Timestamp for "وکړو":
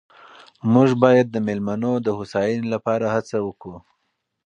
3.47-3.77